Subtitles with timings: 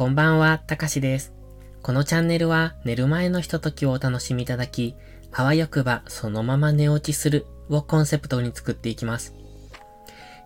[0.00, 1.34] こんばんは、たかしです。
[1.82, 4.94] このチャンネルは寝る前のひとときをお楽しみいただき、
[5.30, 9.34] あわよくばそのまま寝落ちするをコンセプトに作っていきます。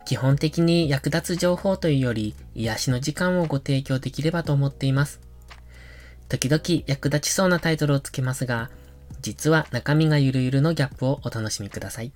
[0.06, 5.20] 基本的に役立つ情報というより癒しの時間をご提供できればと思っています。
[6.28, 8.72] 時々役立ちそうなタイトルをつけますが、
[9.20, 12.10] 実は中身がゆるゆるのギャップをお楽しみください。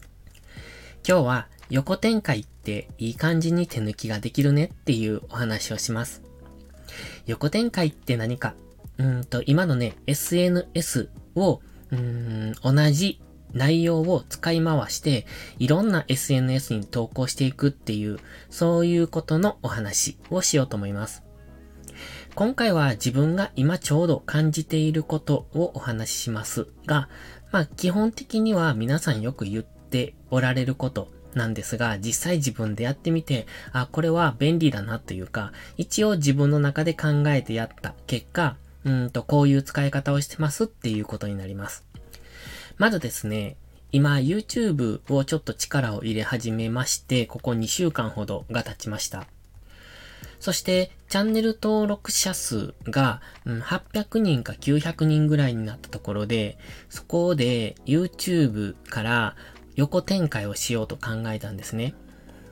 [1.09, 6.28] 今日は横展開っていい感じに手抜きができるねっていうお話をします。
[7.27, 8.55] 横展開って何か？
[8.99, 13.21] うんと、今のね、SNS を、うん、同じ
[13.53, 15.27] 内容を使い回して、
[15.59, 18.19] いろんな SNS に投稿していくっていう、
[18.51, 21.23] そういうことのお話をしようと思います。
[22.35, 27.09] 今回は自分が今ちょうど感じていることをお話ししますが、
[27.51, 41.85] まあ基本的には皆さんよく言っておられることなんですが、実際自分でやってみて、あ、これは便利だなというか、一応自分の中で考えてやった結果、うんと、こういう使い方をしてますっていうことになります。
[42.77, 43.57] まずですね、
[43.91, 49.27] 今 YouTube をちょっと力を入れ始めまして、ここ2週間ほどが経ちました。
[50.41, 59.37] そして、チャンネル登録者数が、うん、800人か900人ぐらいになったところで、そこで YouTube から
[59.79, 61.95] 横展開をしようと考えたんですね。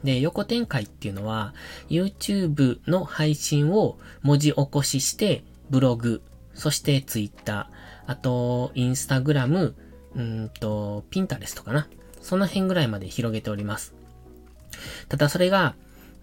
[0.05, 1.55] で、横展開っていうのは、
[1.91, 6.23] YouTube の配信を文字起こしして、ブログ、
[6.55, 7.69] そして Twitter、
[8.07, 9.75] あと、インスタグラム、
[10.15, 11.89] うんと、ピンタレストかな。
[12.21, 13.97] その辺ぐらいまで広げております。
[15.09, 15.75] ただそれが、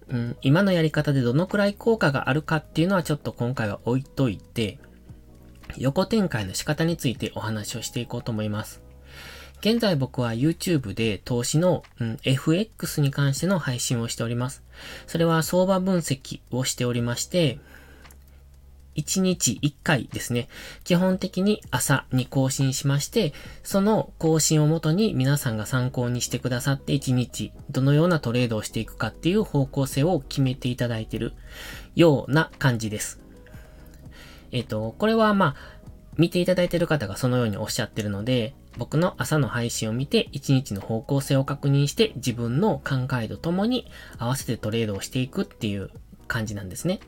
[0.07, 4.79] うん、今のやり方でどのくらい効果があるかっていうのはちょっと今回は置いといて、
[5.75, 8.82] 横展開の仕方についてお話をしていこうと思います。
[9.63, 14.61] 現在僕は YouTube で投資の、うん、FX に関しての配信をしております。
[15.07, 17.59] それは相場分析をしておりまして、
[18.97, 20.49] 1日1回ですね。
[20.83, 23.31] 基本的に朝に更新しまして、
[23.63, 31.31] その更新をもとに皆さんが参考にしてくださって1日どのようなトレードをしていくかっていう方向性を決めていただいている
[31.95, 33.23] ような感じです。
[34.51, 35.72] えっ、ー、と、これはまあ、
[36.17, 45.89] 見ていただいている方がそのようにおっしゃってるので、僕の朝の配信を見て、1日の方向性を確認して、自分の考えとともに合わせてトレードをしていくっていう
[46.27, 46.99] 感じなんですね。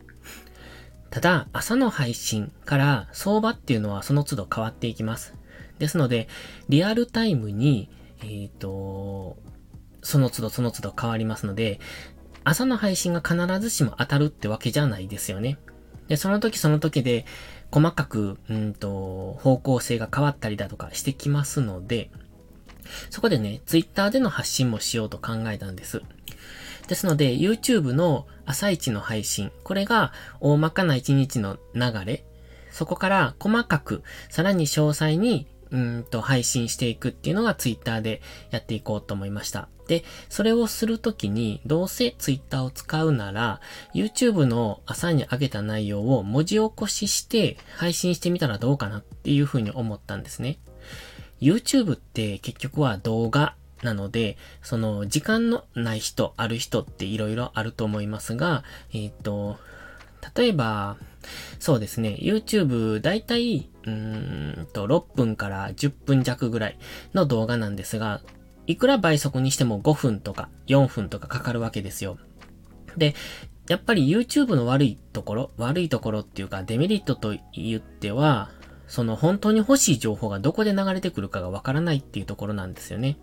[1.10, 5.34] ただ、朝の配信から相場っていうのはその都度変わっていきます。
[5.80, 6.28] ですので、
[6.70, 7.90] リアルタイムに、
[8.22, 9.38] えっ、ー、と、
[10.02, 11.80] その都度その都度変わりますので、
[12.44, 15.58] 朝の配信が必ずしも当たるってわけじゃないですよね。
[16.08, 17.26] で、その時その時で、
[17.75, 22.09] 細かく、うんと、方向性が変わったりだとかしてきますので、
[23.09, 26.02] そこでね、ツイッターでの発信もしようと考えたんです。
[26.88, 32.24] ですので、YouTube の朝一の配信、これが大まかな一日の流れ、
[32.72, 39.68] そこから細かく、さらに詳細に、うんと配信していくっていうのが Twitter でやっていこうと思いました。
[39.88, 43.59] で、それをするときに、どうせ Twitter を使うなら、
[43.94, 50.59] YouTube の朝に上げた内容を文字起こしして配信してみたらどうかなっていうふうに思ったんですね。
[51.41, 58.63] YouTube って結局は動画なので、その時間のない人、ある人って色々あると思いますが、
[58.94, 59.57] えっ、ー、と、
[60.36, 60.97] 例えば、
[61.59, 66.78] そうですね、YouTube だいたい、うーんと、6分から10分弱ぐらい
[67.13, 68.22] の動画なんですが、
[68.68, 72.18] いくら倍速にしても5分とか4分とかかかるわけですよ。
[72.97, 73.16] で、
[73.68, 78.50] やっぱり YouTube の悪いところ、悪いところっていうかデメリットと言っては、
[78.88, 83.18] その本当に欲しい情報がどこで流れてくるかがわからないっていうところなんですよね。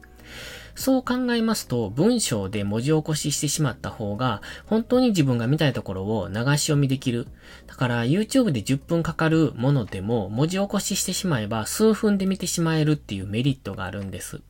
[0.75, 7.27] そう考えますと、文章で文字起こししてしまった方が、本当に自分が見たいところを流し読みできる。
[7.67, 14.41] だから YouTube で10分かかるものでも、文字起こししてしまえば数分で見てしまえるっていうメリットがあるんです。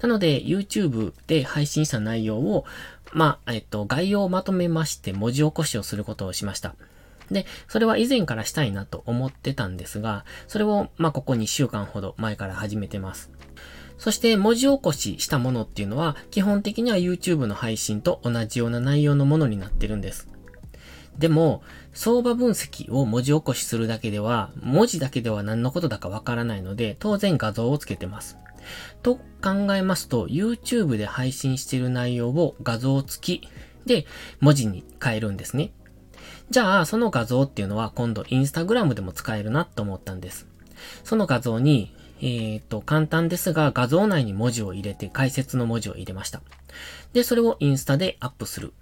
[0.00, 2.64] なので、YouTube で配信した内容を、
[3.12, 6.74] まあ、えっと、概要をまとめまして文字起こしをすることをしました。
[7.30, 13.30] で、それは以前からしたいなと思ってたんですが、それを、まあ、ここ2週間ほど前から始めてます。
[13.98, 20.28] そして文字起こししたものっていうのは基本的には YouTube の配信と同じような内容のものになってるんです。
[21.18, 21.62] でも、
[21.92, 28.36] 相場分析を文字起こしするだけでは、文字だけでは何のことだかわからないので、当然画像をつけてます。
[29.02, 33.48] と考えますと、YouTube で配信している内容を画像付き
[33.86, 34.06] で
[34.40, 35.72] 文字に変えるんですね。
[36.50, 40.48] じゃあ、その画像っていうのは今度 Instagram でも使えるなと思ったんです。
[41.04, 41.94] その画像に
[42.26, 46.40] えっ、と、簡単ですが画像内に文字を入れて解説の文字を入れました。
[47.12, 48.72] で、それをインスタでアップする。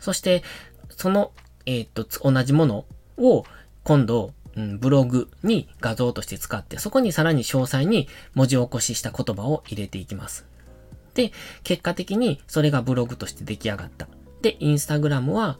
[0.00, 0.42] そして、
[0.88, 1.30] その、
[1.66, 2.86] えっ、と、同じもの
[3.18, 3.44] を
[3.84, 10.46] 今度、うん、ブログに画像として使って、そこにさらに詳細に文字起こしした言葉を入れていきます。
[11.12, 11.32] で、
[11.64, 14.08] 結果的にそれがブログとして出来上がった。
[14.40, 15.58] で、インスタグラムは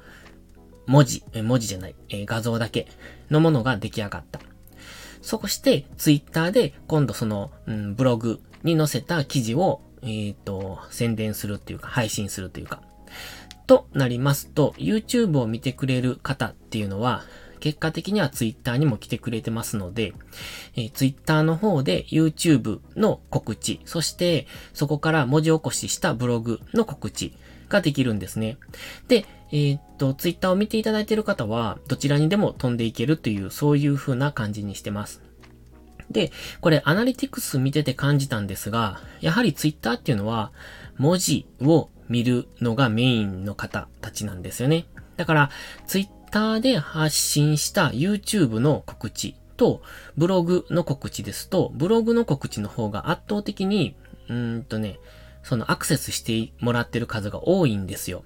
[0.87, 2.89] 文字、文字じゃない、え画像だけ
[3.29, 4.41] のものが出来上がった。
[5.27, 12.81] そして、ツイッターで今度その、うん、ブログに載せた記事を、えっ、ー、と、宣伝するっていうか、配信するというか、
[13.67, 17.25] となりますと、YouTube を見てくれる方っていうのは、
[17.59, 20.13] 結果的には Twitter にも来てくれてますので、
[20.77, 27.37] えー、Twitter の方で YouTube の告知、そしてそこから文字起こししたブログの告知
[27.69, 28.59] ができるんですね。
[29.09, 35.23] で、えー、っと、Twitter を見ていただいている方は、どちらにでも飛んでいけるという、そういう風な感じにしてます。
[36.11, 40.53] で、これアナリティクス見てて感じたんですが、やはり Twitter っていうのは、
[40.99, 44.87] 文字を見るのがメインの方たちなんですよね。
[45.17, 45.51] だから、
[45.87, 49.83] Twitter で発信した YouTube の告知と、
[50.17, 53.97] ブログの告知ですと、ブログの告知の方が圧倒的に、
[54.29, 54.99] うーんとね、
[55.43, 58.25] そのアクセスしてもらってる数が多いんですよ。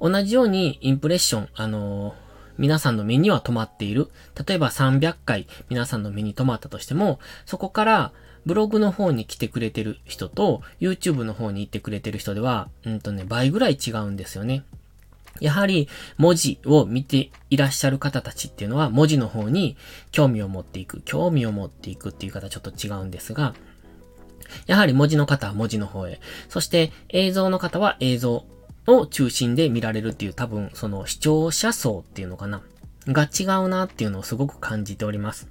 [0.00, 2.14] 同じようにインプレッション、あのー、
[2.58, 4.08] 皆さんの目には止まっている。
[4.46, 8.12] 例えば300回皆さんの目に留まったとしても、そこから
[8.44, 14.64] ブログの方に来てくれてる人と YouTube の方に行ってくれてる人では、うんとね、倍ぐらい違うんですよね。
[15.40, 19.76] やはり文字を見ていらっしゃる方たちっていうのは文字の方に
[20.10, 23.54] 興味を持っていく、興味を持っていくっていう方はちょっと違うんですが、
[24.66, 28.44] やはり文字の方は文字の方へ、そして映像の方は映像
[28.86, 32.62] を中心で見られるっていう多分その視聴者層っていうのかな
[33.06, 35.48] が違うなっていうのをすごく感じております。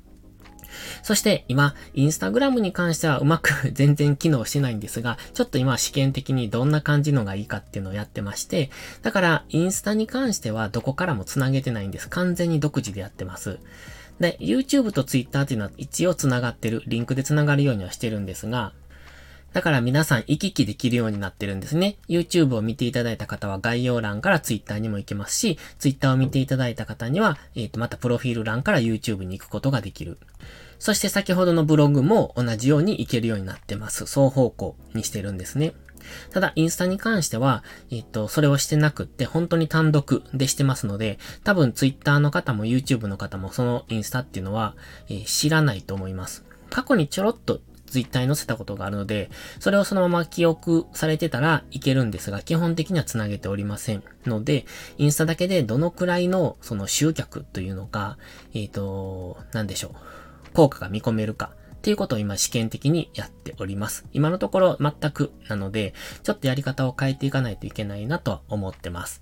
[1.04, 8.70] そして今、インスタグラムに関してはうまく 全然機能してないんですが、ちょっと今試験的にどんな感じのがいいかっていうのをやってまして、
[9.02, 12.10] だからインスタに関してはどこからも繋げてないんです。
[12.10, 13.60] 完全に独自でやってます。
[14.20, 18.74] で、YouTube と Twitter っていうのは一応繋がってる、リンクで繋がるようにはしてるんですが、
[19.54, 21.98] だから皆さん行き来できるようになってるんですね。
[22.08, 30.18] YouTube を見ていただいた方は概要欄から Twitter にも行けますし、Twitter を見ていただいた方には、えっ、ー、と、またプロフィール欄から YouTube に行くことができる。
[30.80, 34.06] そして先ほどのブログも同じように行けるようになってます。
[34.06, 35.74] 双方向にしてるんですね。
[36.32, 44.76] ただ、インスタに関しては、えっ、と、それをしてなくって、本当に単独でしてますので、多分 Twitter の方も YouTube の方もそのインスタっていうのは、
[45.10, 46.46] えー、知らないと思います。
[46.70, 47.60] 過去にちょろっと
[47.92, 49.30] ツイッターに載せたことがあるので、
[49.60, 54.04] それをそのまま記憶されてたらいけるんですが、基本的には繋げておりません。
[54.26, 54.66] ので、
[54.98, 58.18] インスタだけでどのくらいのその集客というのか、
[58.54, 60.54] えっ、ー、と、なんでしょう。
[60.54, 61.52] 効果が見込めるか。
[61.76, 64.06] っていうことを今試験的にやっております。
[64.14, 65.94] 今のところ全くなので、
[66.24, 69.22] ちょっとやり方を変えていかないといけないなとは思ってます。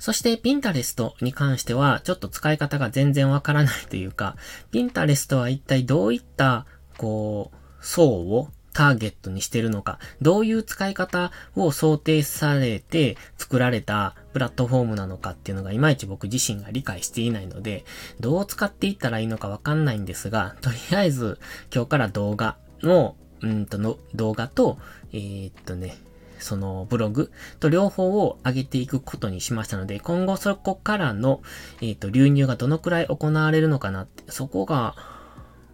[0.00, 4.36] そして、ピンタレストに関しては、ちょっと使い方が全然わからないというか、
[4.70, 6.66] ピンタレストは一体どういった、
[6.96, 7.56] こう、
[7.86, 17.84] 層をターゲットにしてるのか、どういう使い方を想定されて作られたプラットフォームなのかっていうのがいまいち僕自身が理解していないので、
[18.20, 21.38] どう使っていったらいいのかわかんないんですが、とりあえず
[21.74, 24.78] 今日から動画の、うんとの動画と、
[25.12, 25.96] えー、っとね、
[26.38, 31.40] そのブログと両方を上げていくことにしましたので、今後そこからの、
[31.80, 35.15] えー、っと流入がどのくらい行われるのかなって、そこが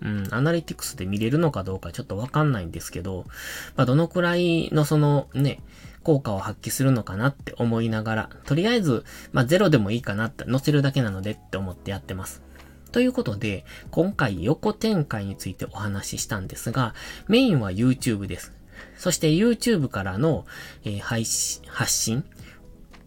[0.02, 3.25] うん、アナリティクスで見れるのかどうかちょっとわかんないんですけど、
[3.76, 5.61] まあ、どのくらいのそのね、
[6.02, 12.42] 効果を発揮するのかなって思いながら、とりあえず、まあ、ゼロでもいいかなって、載せるだけなのでって思ってやってます。
[12.90, 16.94] ということで、今回横展開についてお話ししたんですが、
[17.28, 18.52] メインは YouTube です。
[18.97, 20.44] そして YouTube からの、
[20.85, 22.25] えー、配信、発信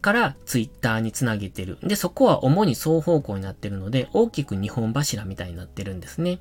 [0.06, 1.80] からツイッターにつなげてる。
[1.82, 6.38] で、そこは主に双方向になってるので、大きく2本柱みたいになってるんですね。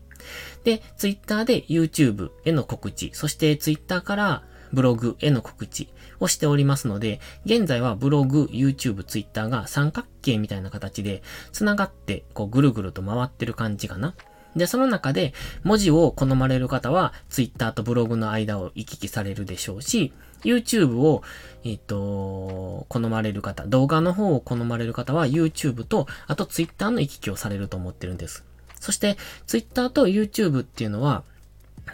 [0.64, 4.42] で、ツイッターで YouTube への告知、そしてツイッターから
[4.74, 5.88] ブログへの告知
[6.20, 14.14] をしておりますので、現在はブログ、YouTube、Twitter が三角形みたいな形で繋がって、こうぐるぐると回ってる感じかな。
[14.56, 15.32] で、その中で
[15.62, 20.12] 文字を好まれる方は Twitter とブログの間を行き来されるでしょうし、
[20.44, 21.22] YouTube を、
[21.64, 28.44] えっ、と、好まれる方、動画の方を好まれる方は YouTube と、あと Twitter の行き来をされると思ってるんです。
[28.78, 31.24] そして、Twitter と YouTube っていうのは、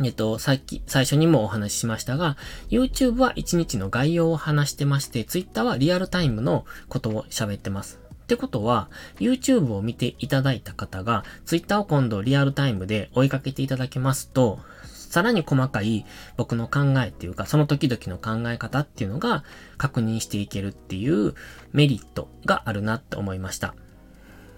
[0.02, 2.36] えっと、さっき、最初にもお話ししましたが、
[2.68, 7.99] YouTube は1日の概要を話してまして、Twitter はリアルタイムのことを喋ってます。
[8.30, 16.06] ってことは、YouTube を見ていただいた方が、Twitter を今度リアルタイムで追いかけていただけますと、さらに細かい
[16.36, 19.42] 僕の考えっていうか、その時々の考え方っていうのが
[19.78, 21.34] 確認していけるっていう
[21.72, 23.74] メリットがあるなって思いました。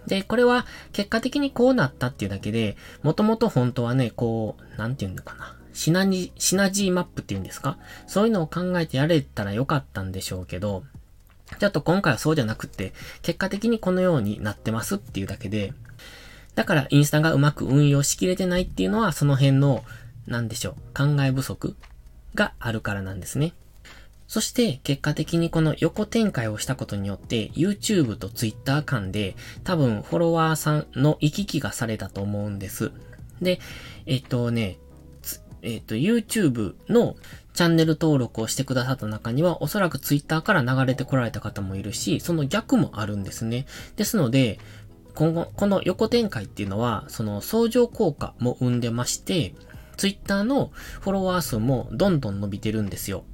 [0.07, 5.57] で、これは結果的にこうなったっていうだけで、もともと本当はね、こう、なんていうのかな。
[5.73, 7.79] シナジ、シナジーマップっていうんですか？
[8.07, 10.85] そういうのを考えてやれたらよかったんでしょうけど、
[11.59, 12.92] ちょっと今回はそうじゃなくって、
[13.23, 15.73] 結果的にこのようになってますっていうだけで、
[16.54, 19.85] だからインスタがうまく運用しきれてないっていうのは、その辺の、
[20.26, 21.76] なんでしょう、考え不足
[22.35, 23.54] があるからなんですね。
[24.32, 32.92] そして結果的にこの横展開をしたことによって YouTube と Twitter 間で多分フォロワーさんの行き来がされたと思うんです。
[33.42, 33.61] で、
[34.06, 34.78] えっとね、
[35.61, 37.14] えっと YouTube の
[37.54, 43.66] チャンネル登録をしてくださった中にはおそらくツイッターから流れてこられた方もいるし、その逆もあるんですね。
[43.97, 44.59] ですので、
[45.14, 49.54] 今後、この横展開っていうのは、その相乗効果も生んでまして、
[49.99, 53.25] ツイッターのフォロワー数もどんどん伸びてるんですよ。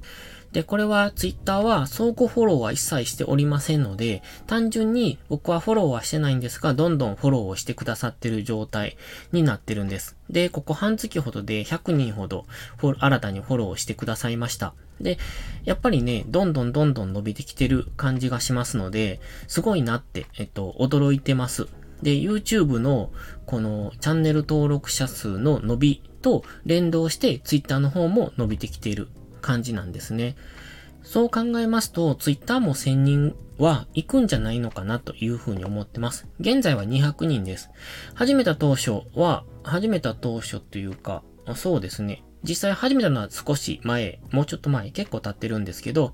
[0.51, 8.97] で、これは Twitter は相互フォローは一切しておりませんので、単純に僕はフォローはしてないんですが、どんどんフォローをしてくださってる状態
[9.31, 10.17] になってるんです。
[10.29, 12.45] で、ここ半月ほどで100人ほど
[12.81, 14.73] 新たにフォローしてくださいました。
[14.99, 15.17] で、
[15.65, 21.67] やっぱりね、どんどんどんどん伸びてきてる感じがしますので、すごいなって、えっと、驚いてます。
[22.01, 23.11] で、YouTube の
[23.45, 30.35] このチャンネル登録者数の伸びと連動して Twitter の方も伸びてきている感じなんですね。
[31.03, 36.27] そう考えますと、ツイッターも1000人は行くんじゃないのかなというふうに思ってます。
[36.39, 37.69] 現在は200人です。
[38.13, 41.23] 始めた当初は、始めた当初というか、
[41.55, 42.23] そうですね。
[42.43, 46.13] 実際始めたのは少し前、もうちょっと前、結構経ってるんですけど、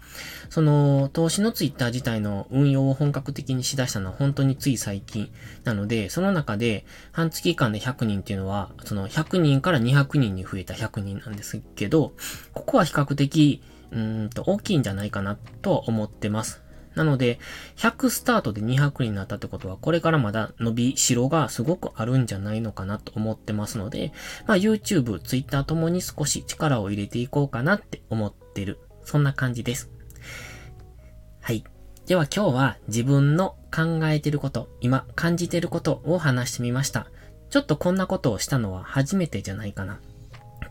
[0.50, 5.32] その、投資のツイッター自体の運用を本格的にしだしたのは本当につい最近
[5.64, 12.14] なので、その中で、半月間で100人っていうのは、その100人から200人に増えた100人なんですけど、
[12.54, 16.65] ここは比較的、うんと大きいんじゃないかなと思ってます。
[16.96, 17.40] なので、
[17.78, 24.14] 100スタートで200になったってことは、これからまだ伸びしろがすごくあるんじゃないのかなと思ってますので、
[24.48, 28.80] まあ YouTube、Twitter ともに少し力を入れていこうかなって思ってる。
[29.04, 29.92] そんな感じです。
[31.42, 31.64] はい。
[32.08, 37.08] では今日は自分の考えてること、今感じてることを話してみました。
[37.50, 40.00] ちょっとこんなことをしたのは初めてじゃないかな。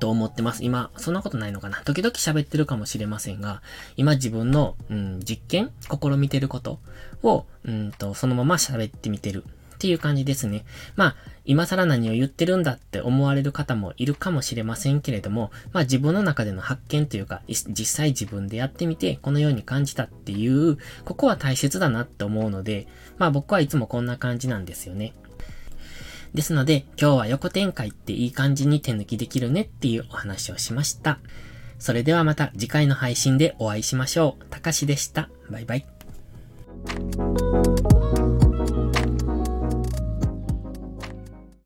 [0.04, 0.62] と思ってます。
[0.62, 1.80] 今、そんなことないのかな？
[1.82, 3.62] 時々喋ってるかもしれませんが、
[3.96, 6.78] 今自分の、うん、実験試みてること
[7.22, 9.44] を、うんと、そのまま喋ってみてる。
[9.76, 10.66] っていう感じですね。
[10.94, 25.14] まあ、今更何を言ってるんだって思われる方もいるかもしれませんけれども、まあ自分の中での発見というか、実際自分でやってみて、このように感じたっていう、ここは大切だなって思うので、まあ僕はいつもこんな感じなんですよね。
[26.34, 31.18] ですので、今日は横展開っていい感じに手抜きできるねっていうお話をしました。
[31.78, 34.44] それではまた次回の配信でお会いしましょう。
[34.50, 35.28] たかしでした。
[35.48, 35.86] バイバイ。